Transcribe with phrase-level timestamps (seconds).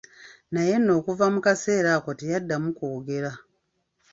[0.53, 3.31] Naye nno okuva mu kaseera ako teyaddamu kwogera.